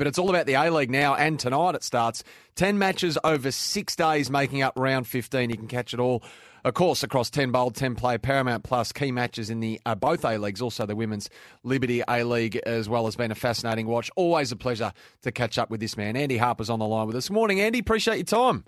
[0.00, 2.24] But it's all about the A League now, and tonight it starts.
[2.54, 5.50] 10 matches over six days, making up round 15.
[5.50, 6.22] You can catch it all,
[6.64, 10.24] of course, across 10 bold, 10 play, Paramount Plus, key matches in the uh, both
[10.24, 11.28] A Leagues, also the Women's
[11.64, 14.10] Liberty A League, as well as been a fascinating watch.
[14.16, 16.16] Always a pleasure to catch up with this man.
[16.16, 17.28] Andy Harper's on the line with us.
[17.28, 17.80] Morning, Andy.
[17.80, 18.64] Appreciate your time.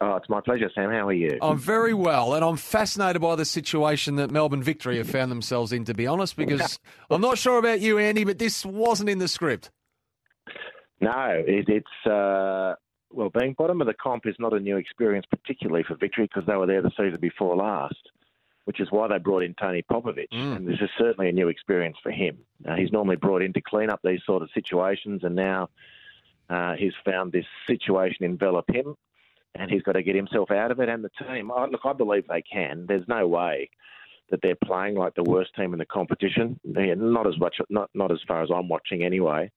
[0.00, 0.90] Oh, it's my pleasure, Sam.
[0.90, 1.36] How are you?
[1.42, 5.72] I'm very well, and I'm fascinated by the situation that Melbourne Victory have found themselves
[5.72, 6.78] in, to be honest, because
[7.10, 9.72] I'm not sure about you, Andy, but this wasn't in the script.
[11.00, 12.74] No, it, it's uh,
[13.10, 16.46] well, being bottom of the comp is not a new experience, particularly for Victory, because
[16.46, 18.10] they were there the season before last,
[18.64, 20.56] which is why they brought in Tony Popovic, Mm.
[20.56, 22.38] and this is certainly a new experience for him.
[22.66, 25.70] Uh, he's normally brought in to clean up these sort of situations, and now
[26.48, 28.94] uh, he's found this situation envelop him,
[29.54, 30.88] and he's got to get himself out of it.
[30.88, 32.86] And the team, I, look, I believe they can.
[32.86, 33.70] There's no way
[34.30, 36.60] that they're playing like the worst team in the competition.
[36.64, 39.50] They're not as much, not not as far as I'm watching anyway.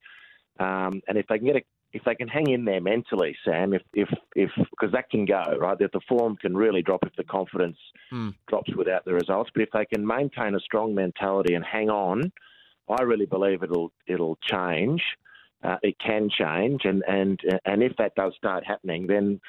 [0.60, 1.62] Um, and if they can get a,
[1.94, 5.58] if they can hang in there mentally, Sam, if if if because that can go
[5.60, 7.78] right, that the form can really drop if the confidence
[8.10, 8.30] Hmm.
[8.48, 9.52] drops without the results.
[9.54, 12.32] But if they can maintain a strong mentality and hang on,
[12.90, 15.02] I really believe it'll it'll change.
[15.64, 19.40] Uh, it can change, and and and if that does start happening, then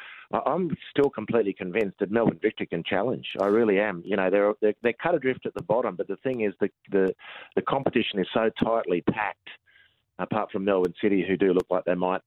[0.46, 3.26] I'm still completely convinced that Melbourne Victory can challenge.
[3.40, 4.02] I really am.
[4.04, 6.68] You know, they're they're, they're cut adrift at the bottom, but the thing is, the
[6.90, 7.14] the
[7.56, 9.48] the competition is so tightly packed.
[10.18, 12.20] Apart from Melbourne City, who do look like they might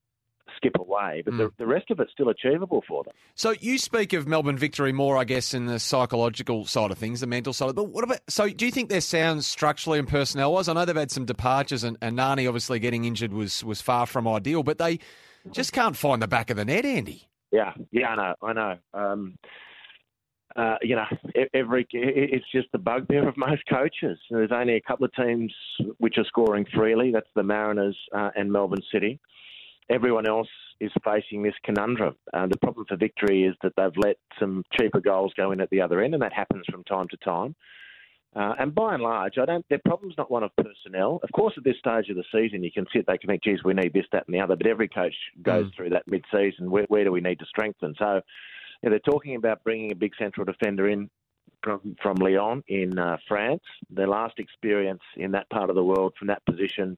[0.56, 3.14] skip away, but the, the rest of it's still achievable for them.
[3.36, 7.20] So you speak of Melbourne victory more, I guess, in the psychological side of things,
[7.22, 7.76] the mental side.
[7.76, 8.20] But what about?
[8.28, 10.68] So do you think they're sound structurally and personnel wise?
[10.68, 14.06] I know they've had some departures, and, and Nani obviously getting injured was was far
[14.06, 15.00] from ideal, but they
[15.52, 17.28] just can't find the back of the net, Andy.
[17.52, 18.78] Yeah, yeah, I know, I know.
[18.94, 19.38] Um,
[20.56, 21.06] uh, you know,
[21.54, 24.18] every it's just the bugbear of most coaches.
[24.30, 25.54] There's only a couple of teams
[25.98, 27.12] which are scoring freely.
[27.12, 29.20] That's the Mariners uh, and Melbourne City.
[29.90, 30.50] Everyone else
[30.80, 32.16] is facing this conundrum.
[32.34, 35.70] Uh, the problem for Victory is that they've let some cheaper goals go in at
[35.70, 37.56] the other end, and that happens from time to time.
[38.36, 39.66] Uh, and by and large, I don't.
[39.70, 41.20] Their problem's not one of personnel.
[41.24, 43.06] Of course, at this stage of the season, you can sit.
[43.08, 45.68] They can think, "Geez, we need this, that, and the other." But every coach goes
[45.68, 45.76] Mm.
[45.76, 46.70] through that mid-season.
[46.70, 47.96] Where, where do we need to strengthen?
[47.98, 48.22] So,
[48.84, 51.10] yeah, they're talking about bringing a big central defender in
[51.64, 53.64] from from Lyon in uh, France.
[53.90, 56.98] Their last experience in that part of the world from that position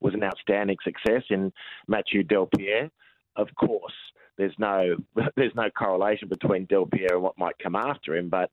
[0.00, 1.52] was an outstanding success in
[1.88, 2.90] Mathieu Delpierre.
[3.36, 3.92] Of course,
[4.36, 4.96] there's no
[5.36, 8.50] there's no correlation between Delpierre and what might come after him, but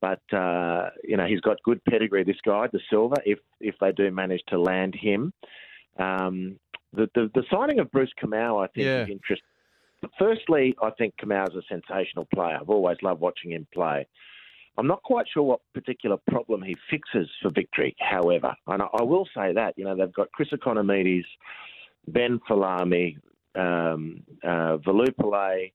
[0.00, 2.24] but uh, you know he's got good pedigree.
[2.24, 5.32] This guy, Da Silva, if if they do manage to land him,
[5.98, 6.58] um,
[6.92, 9.04] the, the the signing of Bruce Kamau, I think, Yeah.
[9.04, 9.46] is interesting.
[10.18, 12.58] Firstly, I think Kamau's a sensational player.
[12.60, 14.06] I've always loved watching him play.
[14.78, 18.54] I'm not quite sure what particular problem he fixes for victory, however.
[18.66, 21.24] And I, I will say that, you know, they've got Chris Ikonomidis,
[22.08, 23.16] Ben Folami,
[23.54, 25.72] um, uh, Velupillay.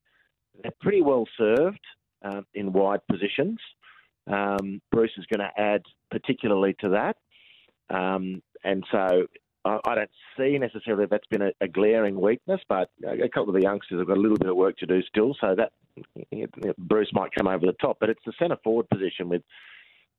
[0.62, 1.86] They're pretty well served
[2.24, 3.60] uh, in wide positions.
[4.28, 7.18] Um, Bruce is going to add particularly to that.
[7.96, 9.28] Um, and so
[9.66, 13.64] I, don't see necessarily that's been a, a glaring weakness, but a couple of the
[13.64, 15.36] youngsters have got a little bit of work to do still.
[15.42, 15.72] So that
[16.78, 17.98] Bruce might come over the top.
[18.00, 19.42] But it's the centre forward position with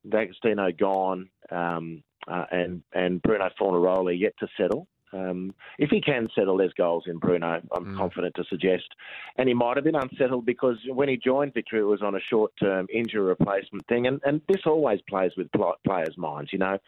[0.09, 4.87] D'Agostino gone um, uh, and and Bruno Fornaroli yet to settle.
[5.13, 7.61] Um, if he can settle, there's goals in Bruno.
[7.73, 7.97] I'm Mm.
[7.97, 8.89] confident to suggest,
[9.37, 12.21] and he might have been unsettled because when he joined Victory, it was on a
[12.21, 15.49] short-term injury replacement thing, and, and this always plays with
[15.85, 16.53] players' minds.
[16.53, 16.79] You know,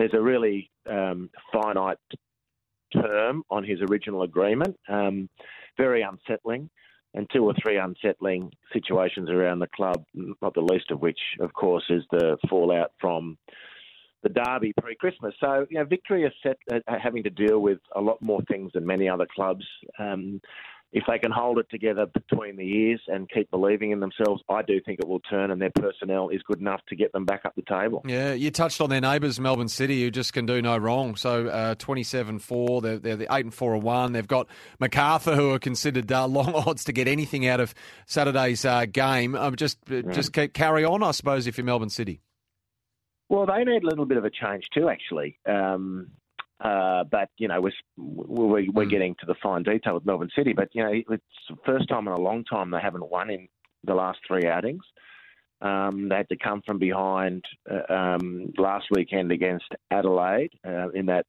[0.00, 1.98] there's a really um, finite
[2.90, 5.28] term on his original agreement, um,
[5.76, 6.70] very unsettling,
[7.12, 11.52] and two or three unsettling situations around the club, not the least of which, of
[11.52, 13.36] course, is the fallout from
[14.22, 15.34] the derby pre-Christmas.
[15.38, 18.72] So, you know, Victory is set, uh, having to deal with a lot more things
[18.72, 19.66] than many other clubs.
[19.98, 20.40] Um,
[20.92, 24.62] if they can hold it together between the years and keep believing in themselves, I
[24.62, 27.42] do think it will turn, and their personnel is good enough to get them back
[27.44, 28.02] up the table.
[28.06, 31.14] Yeah, you touched on their neighbours, Melbourne City, who just can do no wrong.
[31.14, 34.12] So uh, 27-4, they're, they're the 8 and 4 and 1.
[34.12, 34.48] They've got
[34.80, 37.72] MacArthur, who are considered uh, long odds to get anything out of
[38.06, 39.36] Saturday's uh, game.
[39.36, 42.20] Um, just uh, just ca- carry on, I suppose, if you're Melbourne City.
[43.28, 45.38] Well, they need a little bit of a change too, actually.
[45.46, 46.08] Um,
[46.60, 48.90] Uh, but you know, we're, we're, we're Mm.
[48.90, 50.52] getting to the fine detail with Melbourne City.
[50.52, 53.48] But you know, it's the first time in a long time they haven't won in
[53.84, 54.82] the last three outings.
[55.62, 61.06] Um, they had to come from behind uh, um, last weekend against Adelaide uh, in
[61.06, 61.26] that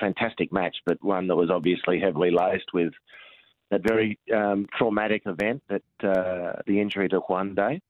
[0.00, 2.92] fantastic match, but one that was obviously heavily laced with
[3.70, 7.80] that very um, traumatic event that uh, the injury to Juande.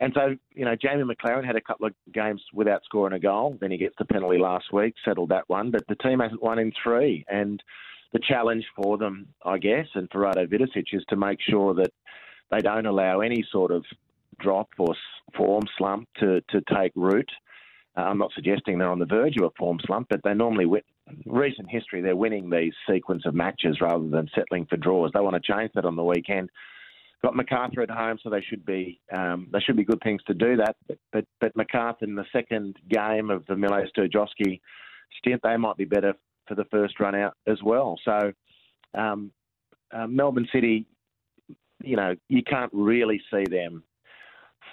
[0.00, 3.58] And so, you know, Jamie Maclaren had a couple of games without scoring a goal.
[3.60, 5.70] Then he gets the penalty last week, settled that one.
[5.70, 7.24] But the team hasn't won in three.
[7.28, 7.62] And
[8.12, 11.92] the challenge for them, I guess, and for Rado is to make sure that
[12.50, 13.84] they don't allow any sort of
[14.40, 14.94] drop or
[15.36, 17.30] form slump to, to take root.
[17.96, 20.66] Uh, I'm not suggesting they're on the verge of a form slump, but they normally
[20.66, 20.82] win.
[21.26, 25.10] Recent history, they're winning these sequence of matches rather than settling for draws.
[25.12, 26.50] They want to change that on the weekend.
[27.22, 30.34] Got Macarthur at home, so they should be um, they should be good things to
[30.34, 30.76] do that.
[30.88, 34.60] But but, but Macarthur in the second game of the Mile Sterjovski
[35.18, 36.14] stint, they might be better
[36.48, 37.98] for the first run out as well.
[38.04, 38.32] So
[38.94, 39.32] um,
[39.92, 40.86] uh, Melbourne City,
[41.82, 43.82] you know, you can't really see them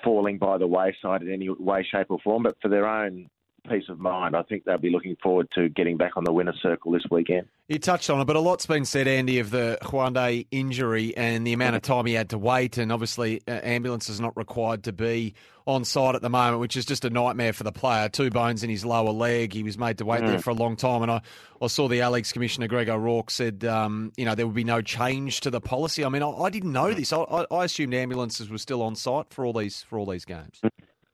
[0.04, 2.44] falling by the wayside in any way, shape, or form.
[2.44, 3.30] But for their own
[3.68, 6.60] peace of mind, I think they'll be looking forward to getting back on the winner's
[6.62, 7.48] circle this weekend.
[7.68, 11.46] You touched on it, but a lot's been said, Andy, of the Juande injury and
[11.46, 12.78] the amount of time he had to wait.
[12.78, 15.34] And obviously, uh, ambulance is not required to be
[15.66, 18.08] on site at the moment, which is just a nightmare for the player.
[18.08, 19.52] Two bones in his lower leg.
[19.52, 21.02] He was made to wait there for a long time.
[21.02, 21.22] And I,
[21.62, 24.82] I saw the Alex Commissioner, Greg O'Rourke, said, um, you know, there would be no
[24.82, 26.06] change to the policy.
[26.06, 27.12] I mean, I, I didn't know this.
[27.12, 30.24] I, I, I assumed ambulances were still on site for all these for all these
[30.24, 30.62] games.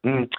[0.06, 0.30] Mm.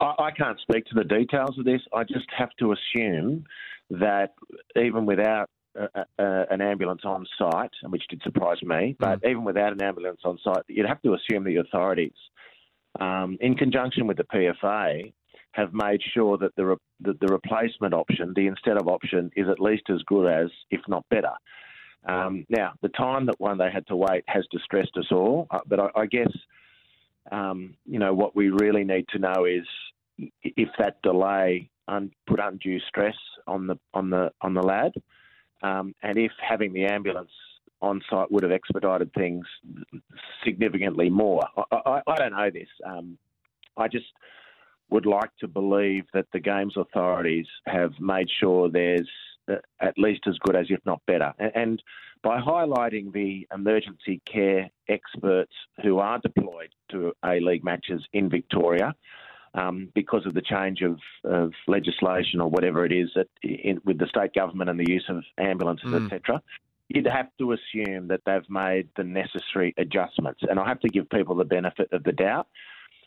[0.00, 1.80] I, I can't speak to the details of this.
[1.94, 3.44] I just have to assume
[3.90, 4.34] that
[4.76, 5.48] even without
[5.78, 5.86] uh,
[6.18, 10.38] uh, an ambulance on site, which did surprise me, but even without an ambulance on
[10.42, 12.12] site, you'd have to assume the authorities,
[13.00, 15.12] um, in conjunction with the PFA,
[15.52, 19.46] have made sure that the, re- that the replacement option, the instead of option, is
[19.48, 21.32] at least as good as, if not better.
[22.06, 25.78] Um, now, the time that Juande had to wait has distressed us all, uh, but
[25.78, 26.30] I, I guess
[27.30, 29.66] um, you know, what we really need to know is
[30.42, 33.16] if that delay un- put undue stress
[33.46, 34.92] on the on the on the lad,
[35.62, 37.30] um, and if having the ambulance
[37.80, 39.44] on site would have expedited things
[40.44, 41.42] significantly more.
[41.56, 42.68] I, I, I don't know this.
[42.86, 43.18] Um,
[43.76, 44.06] I just
[44.90, 49.08] would like to believe that the games authorities have made sure there's
[49.48, 51.32] at least as good as, if not better.
[51.38, 51.82] And, and
[52.22, 55.52] by highlighting the emergency care experts
[55.82, 58.94] who are deployed to A League matches in Victoria,
[59.54, 63.98] um, because of the change of, of legislation or whatever it is that in, with
[63.98, 66.06] the state government and the use of ambulances, Mm.
[66.06, 66.42] etc.,
[66.88, 70.40] you'd have to assume that they've made the necessary adjustments.
[70.48, 72.48] And I have to give people the benefit of the doubt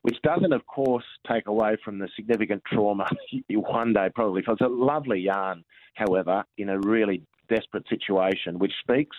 [0.06, 3.10] which doesn't, of course, take away from the significant trauma
[3.50, 4.62] Juande probably felt.
[4.62, 5.63] It's a lovely yarn,
[5.96, 9.18] however, in a really desperate situation, which speaks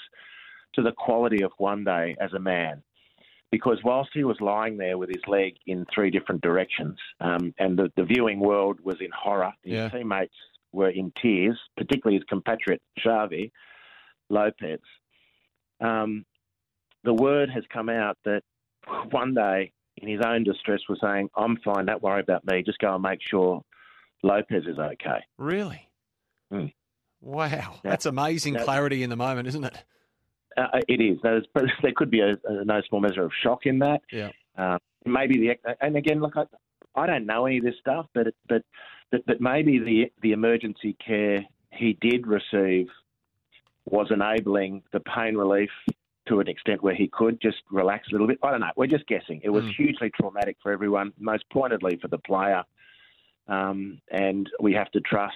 [0.75, 2.85] to the quality of Juande as a man.
[3.50, 7.77] Because whilst he was lying there with his leg in three different directions, um, and
[7.77, 9.88] the, the viewing world was in horror, his Yeah.
[9.88, 10.37] teammates
[10.71, 13.50] were in tears, particularly his compatriot Xavi
[14.31, 14.79] Lopez.
[15.81, 16.25] Um,
[17.03, 18.43] the word has come out that
[18.87, 22.94] Juande in his own distress was saying, I'm fine, don't worry about me, just go
[22.94, 23.62] and make sure
[24.22, 25.25] Lopez is okay.
[25.38, 25.88] Really?
[26.52, 26.72] Mm.
[27.20, 28.64] Wow, that's amazing Yeah.
[28.64, 29.84] clarity in the moment, isn't it?
[30.56, 31.19] Uh, it is.
[31.22, 31.44] There's,
[31.82, 34.02] there could be a, a no small measure of shock in that.
[34.12, 34.30] Yeah.
[34.56, 36.44] Uh, maybe the and again, look, I,
[36.94, 38.62] I don't know any of this stuff, but it, but,
[39.11, 42.88] but but maybe the the emergency care he did receive
[43.85, 45.71] was enabling the pain relief
[46.28, 48.38] to an extent where he could just relax a little bit.
[48.42, 48.71] I don't know.
[48.76, 49.40] We're just guessing.
[49.45, 49.75] It was Mm.
[49.76, 52.64] hugely traumatic for everyone, most pointedly for the player,
[53.49, 55.35] um, and we have to trust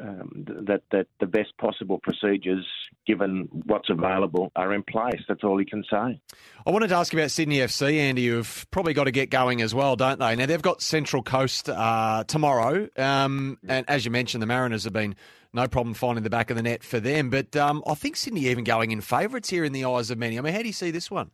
[0.00, 2.66] um, that that the best possible procedures,
[3.06, 5.20] given what's available, are in place.
[5.28, 6.20] That's all he can say.
[6.66, 9.76] I wanted to ask about Sydney FC, Andy, You've probably got to get going as
[9.76, 10.34] well, don't they?
[10.34, 12.88] Now, they've got Central Coast uh, tomorrow.
[12.96, 15.14] Um, and as you mentioned, the Mariners have been
[15.54, 17.30] no problem finding the back of the net for them.
[17.30, 20.38] But um, I think Sydney even going in favourites here in the eyes of many.
[20.38, 21.30] I mean, how do you see this one?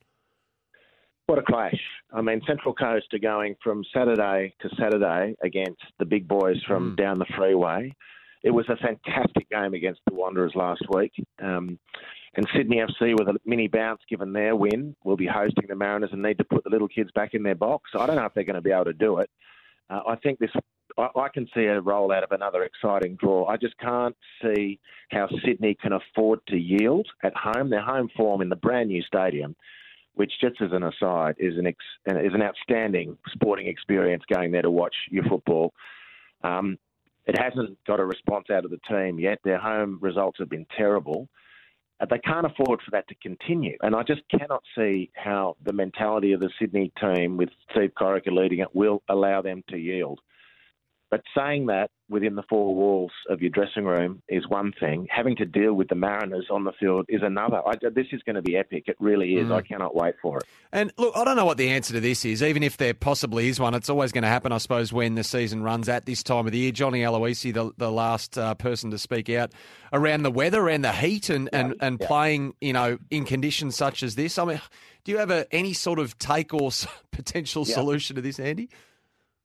[1.27, 1.79] What a clash.
[2.13, 6.93] I mean, Central Coast are going from Saturday to Saturday against the big boys from
[6.93, 6.97] Mm.
[6.97, 7.95] down the freeway.
[8.43, 11.13] It was a fantastic game against the Wanderers last week.
[11.43, 11.79] Um,
[12.35, 16.11] and Sydney FC, with a mini bounce given their win, will be hosting the Mariners
[16.13, 17.91] and need to put the little kids back in their box.
[17.95, 19.29] I don't know if they're going to be able to do it.
[19.91, 20.51] Uh, I think this.
[20.99, 23.47] I, I can see a rollout of another exciting draw.
[23.47, 27.71] I just can't see how Sydney can afford to yield at home.
[27.71, 29.55] Their home form in the brand new stadium
[30.15, 31.79] which just as an aside is an ex-
[32.09, 35.73] is an outstanding sporting experience going there to watch your football.
[36.43, 36.77] Um,
[37.27, 39.39] It hasn't got a response out of the team yet.
[39.45, 41.29] Their home results have been terrible.
[42.01, 43.77] Uh, they can't afford for that to continue.
[43.83, 48.33] And I just cannot see how the mentality of the Sydney team, with Steve Corica
[48.33, 50.21] leading it, will allow them to yield.
[51.11, 55.07] But saying that within the four walls of your dressing room is one thing.
[55.11, 57.61] Having to deal with the Mariners on the field is another.
[57.67, 58.85] I, this is going to be epic.
[58.87, 59.49] It really is.
[59.49, 59.55] Mm.
[59.55, 60.45] I cannot wait for it.
[60.73, 62.43] And look, I don't know what the answer to this is.
[62.43, 65.25] Even if there possibly is one, it's always going to happen, I suppose, when the
[65.25, 66.73] season runs at this time of the year.
[66.73, 69.53] Johnny Aloisi, the, the last uh, person to speak out
[69.93, 71.87] around the weather, and the heat, and, and, yeah.
[71.87, 74.39] and playing, you know, in conditions such as this.
[74.39, 74.61] I mean,
[75.05, 76.71] do you have a, any sort of take or
[77.13, 77.75] potential yeah.
[77.75, 78.69] solution to this, Andy?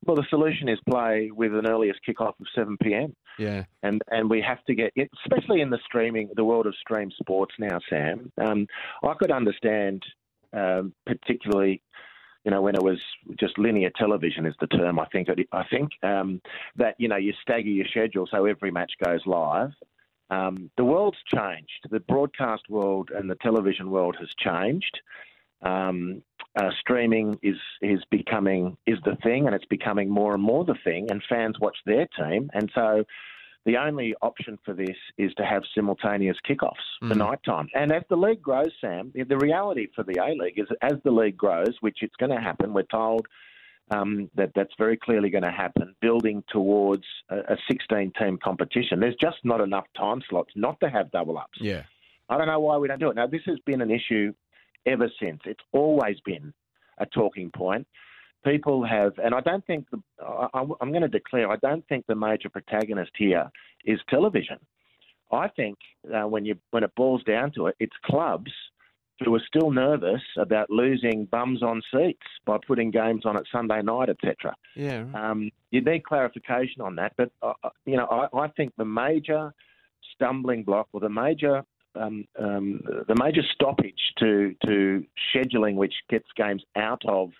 [0.06, 3.14] Well, the solution is play with an earliest kickoff of 7 p.m.
[3.38, 4.92] Yeah, and and we have to get,
[5.24, 8.30] especially in the streaming, the world of stream sports now, Sam.
[8.38, 8.66] Um,
[9.02, 10.02] I could understand,
[10.52, 11.82] um, particularly,
[12.44, 13.00] you know, when it was
[13.38, 15.00] just linear television is the term.
[15.00, 16.40] I think I think um,
[16.76, 19.72] that you know you stagger your schedule so every match goes live.
[20.30, 21.86] Um, the world's changed.
[21.90, 25.00] The broadcast world and the television world has changed.
[25.62, 26.22] Um,
[26.56, 30.76] uh, streaming is is becoming is the thing, and it's becoming more and more the
[30.84, 31.10] thing.
[31.10, 33.04] And fans watch their team, and so
[33.64, 37.08] the only option for this is to have simultaneous kickoffs mm.
[37.08, 37.68] for night time.
[37.74, 41.10] And as the league grows, Sam, the reality for the A League is as the
[41.10, 43.26] league grows, which it's going to happen, we're told
[43.90, 49.00] um, that that's very clearly going to happen, building towards a, a 16 team competition.
[49.00, 51.58] There's just not enough time slots not to have double ups.
[51.60, 51.82] Yeah.
[52.28, 53.16] I don't know why we don't do it.
[53.16, 54.32] Now, this has been an issue
[54.86, 55.40] ever since.
[55.44, 56.52] It's always been
[56.98, 57.86] a talking point.
[58.44, 62.06] People have, and I don't think the, I, am going to declare, I don't think
[62.06, 63.50] the major protagonist here
[63.86, 64.58] is television.
[65.32, 65.78] I think
[66.14, 68.52] uh, when you when it boils down to it, it's clubs
[69.24, 73.80] who are still nervous about losing bums on seats by putting games on at Sunday
[73.80, 74.54] night, etc.
[74.74, 75.04] Yeah.
[75.14, 78.84] Um, you need clarification on that, but uh, uh, you know, I, I think the
[78.84, 79.52] major
[80.14, 86.26] stumbling block or the major um, um, the major stoppage to to scheduling, which gets
[86.36, 87.30] games out of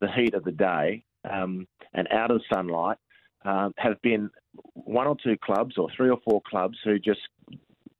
[0.00, 2.98] the heat of the day um, and out of sunlight,
[3.44, 4.30] uh, have been
[4.74, 7.20] one or two clubs or three or four clubs who just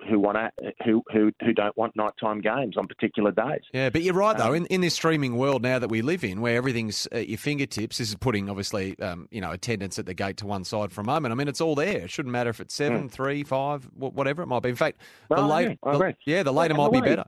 [0.08, 3.62] who want to, who who who don't want nighttime games on particular days.
[3.72, 4.48] Yeah, but you're right though.
[4.48, 7.38] Um, in in this streaming world now that we live in, where everything's at your
[7.38, 10.92] fingertips, this is putting obviously um, you know attendance at the gate to one side
[10.92, 11.32] for a moment.
[11.32, 12.02] I mean, it's all there.
[12.02, 13.08] It shouldn't matter if it's seven, hmm.
[13.08, 14.70] three, five, whatever it might be.
[14.70, 16.14] In fact, the no, later, I agree.
[16.24, 17.24] The, yeah, the later might be better.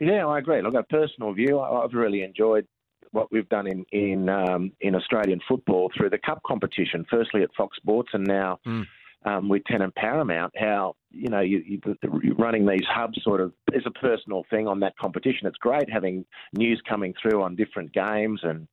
[0.00, 0.60] Yeah, I agree.
[0.62, 2.66] Look, a personal view, I've really enjoyed
[3.12, 7.04] what we've done in in um, in Australian football through the cup competition.
[7.10, 8.60] Firstly at Fox Sports, and now.
[8.66, 8.86] Mm
[9.26, 13.52] um, with Ten and Paramount, how you know you, you, running these hubs sort of
[13.72, 15.46] is a personal thing on that competition.
[15.46, 18.68] It's great having news coming through on different games, and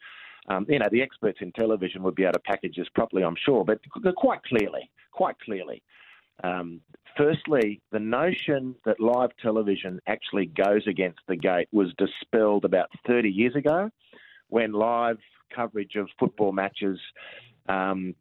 [0.48, 3.36] um, you know the experts in television would be able to package this properly, I'm
[3.44, 3.66] sure.
[3.66, 3.80] But
[4.16, 5.82] quite clearly, quite clearly,
[6.44, 6.82] um,
[7.18, 13.30] firstly, the notion that live television actually goes against the gate was dispelled about 30
[13.30, 13.90] years ago,
[14.50, 15.18] when live
[15.56, 17.00] coverage of football matches
[17.70, 18.14] um,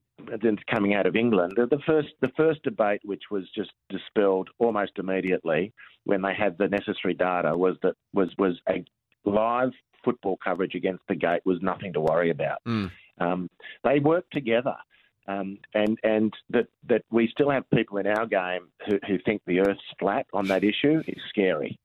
[0.70, 1.54] coming out of England.
[1.56, 5.72] The first the first debate, which was just dispelled almost immediately
[6.04, 8.84] when they had the necessary data, was that was was a
[9.24, 9.72] live
[10.04, 12.58] football coverage against the gate was nothing to worry about.
[12.66, 12.90] Mm.
[13.18, 13.50] Um,
[13.84, 14.76] they work together.
[15.28, 19.40] Um, and and that that we still have people in our game who, who think
[19.46, 21.78] the Earth's flat on that issue is scary.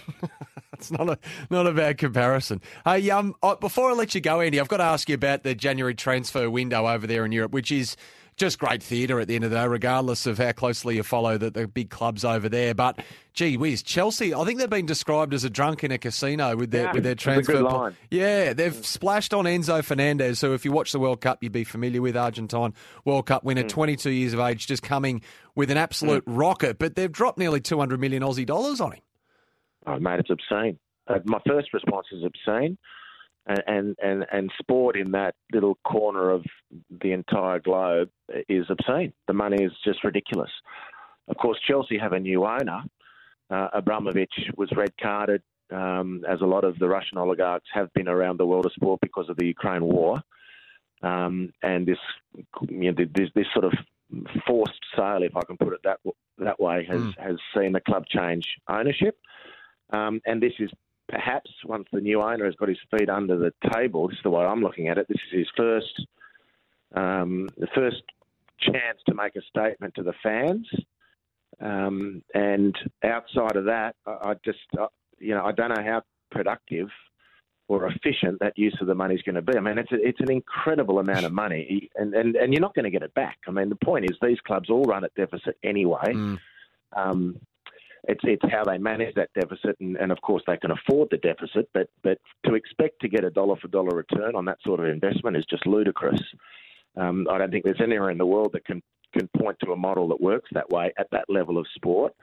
[0.80, 1.18] It's not a
[1.50, 2.60] not a bad comparison.
[2.84, 5.54] Hey, um, before I let you go, Andy, I've got to ask you about the
[5.54, 7.96] January transfer window over there in Europe, which is
[8.40, 11.36] just great theatre at the end of the day, regardless of how closely you follow
[11.36, 12.74] the, the big clubs over there.
[12.74, 12.98] But
[13.34, 16.70] gee whiz, Chelsea, I think they've been described as a drunk in a casino with
[16.70, 17.94] their yeah, with their transfer.
[18.10, 21.64] Yeah, they've splashed on Enzo Fernandez, who if you watch the World Cup, you'd be
[21.64, 22.72] familiar with Argentine
[23.04, 23.68] World Cup winner, mm.
[23.68, 25.20] 22 years of age, just coming
[25.54, 26.38] with an absolute mm.
[26.38, 26.78] rocket.
[26.78, 29.00] But they've dropped nearly 200 million Aussie dollars on him.
[29.86, 30.78] Oh, mate, it's obscene.
[31.08, 32.76] Uh, my first response is obscene,
[33.46, 36.44] and, and, and and sport in that little corner of
[37.02, 38.10] the entire globe
[38.48, 39.12] is obscene.
[39.26, 40.50] The money is just ridiculous.
[41.28, 42.82] Of course, Chelsea have a new owner.
[43.48, 48.08] Uh, Abramovich was red carded, um, as a lot of the Russian oligarchs have been
[48.08, 50.20] around the world of sport because of the Ukraine war.
[51.02, 51.98] Um, and this,
[52.68, 53.72] you know, this, this sort of
[54.46, 55.98] forced sale, if I can put it that
[56.38, 57.18] that way, has mm.
[57.18, 59.16] has seen the club change ownership.
[59.92, 60.70] Um, and this is
[61.08, 64.30] perhaps once the new owner has got his feet under the table, this is the
[64.30, 65.06] way I'm looking at it.
[65.08, 66.06] This is his first,
[66.94, 68.02] um, the first
[68.60, 70.68] chance to make a statement to the fans.
[71.60, 74.86] Um, and outside of that, I, I just, uh,
[75.18, 76.88] you know, I don't know how productive
[77.68, 79.56] or efficient that use of the money is going to be.
[79.56, 82.74] I mean, it's a, it's an incredible amount of money, and, and and you're not
[82.74, 83.38] going to get it back.
[83.46, 86.12] I mean, the point is these clubs all run at deficit anyway.
[86.12, 86.38] Mm.
[86.96, 87.40] Um,
[88.04, 91.18] it's it's how they manage that deficit, and, and of course they can afford the
[91.18, 91.68] deficit.
[91.74, 94.86] But but to expect to get a dollar for dollar return on that sort of
[94.86, 96.22] investment is just ludicrous.
[96.96, 99.76] Um, I don't think there's anywhere in the world that can can point to a
[99.76, 102.14] model that works that way at that level of sport.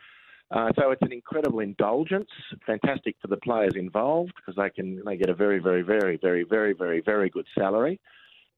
[0.50, 2.30] Uh, so it's an incredible indulgence,
[2.66, 6.44] fantastic for the players involved because they can they get a very very very very
[6.44, 8.00] very very very good salary.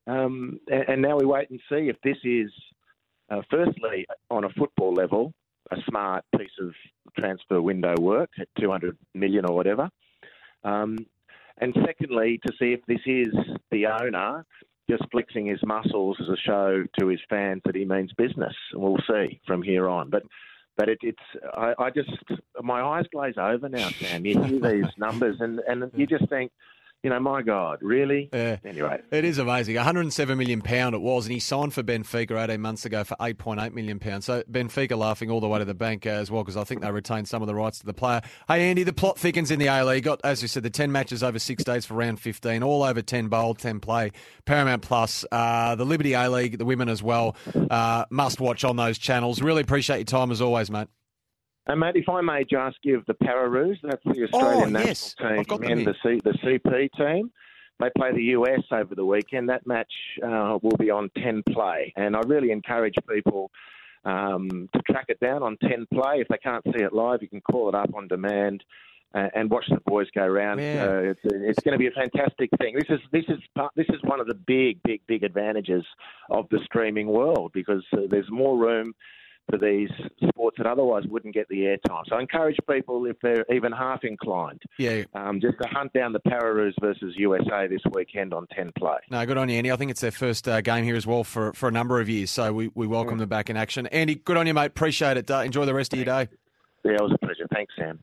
[0.07, 2.51] Um, and, and, now we wait and see if this is,
[3.29, 5.33] uh, firstly, on a football level,
[5.71, 6.73] a smart piece of
[7.17, 9.89] transfer window work at 200 million or whatever.
[10.63, 10.97] Um,
[11.59, 13.33] and secondly, to see if this is
[13.71, 14.45] the owner
[14.89, 18.55] just flexing his muscles as a show to his fans that he means business.
[18.71, 20.09] And we'll see from here on.
[20.09, 20.23] But
[20.77, 21.19] but it, it's
[21.53, 22.09] I, I, just
[22.63, 24.25] my eyes glaze over now, Sam.
[24.25, 26.51] You hear these numbers and and you just think
[27.03, 28.29] you know, my God, really?
[28.33, 28.57] Yeah.
[28.65, 29.01] Anyway.
[29.11, 29.75] It is amazing.
[29.75, 33.73] 107 million pound it was, and he signed for Benfica 18 months ago for 8.8
[33.73, 34.25] million pounds.
[34.25, 36.81] So Benfica laughing all the way to the bank uh, as well, because I think
[36.81, 38.21] they retained some of the rights to the player.
[38.49, 40.03] Hey, Andy, the plot thickens in the A League.
[40.03, 43.01] Got, as you said, the 10 matches over six days for round 15, all over
[43.01, 44.11] 10 bold, 10 play.
[44.45, 47.37] Paramount Plus, uh, the Liberty A League, the women as well,
[47.69, 49.41] uh, must watch on those channels.
[49.41, 50.89] Really appreciate your time as always, mate.
[51.67, 55.15] And Matt, if I may just give the Pararoos, that's the Australian oh, national yes.
[55.15, 57.31] team, and the, C, the CP team.
[57.79, 59.49] They play the US over the weekend.
[59.49, 59.91] That match
[60.23, 61.93] uh, will be on 10 play.
[61.95, 63.51] And I really encourage people
[64.03, 66.19] um, to track it down on 10 play.
[66.19, 68.63] If they can't see it live, you can call it up on demand.
[69.11, 70.59] Uh, and watch the boys go around.
[70.59, 72.75] Uh, it's, it's, going to be a fantastic thing.
[72.75, 75.83] This is this is part, this is one of the big, big, big advantages
[76.29, 78.93] of the streaming world because uh, there's more room
[79.49, 79.89] for these
[80.27, 82.03] sports that otherwise wouldn't get the airtime.
[82.07, 86.13] So I encourage people, if they're even half inclined, yeah, um, just to hunt down
[86.13, 88.97] the Pararoos versus USA this weekend on 10 play.
[89.09, 89.71] No, good on you, Andy.
[89.71, 92.09] I think it's their first uh, game here as well for, for a number of
[92.09, 93.23] years, so we, we welcome yeah.
[93.23, 93.87] them back in action.
[93.87, 94.67] Andy, good on you, mate.
[94.67, 95.29] Appreciate it.
[95.29, 96.27] Uh, enjoy the rest of your day.
[96.83, 97.47] Yeah, it was a pleasure.
[97.53, 97.99] Thanks, Sam.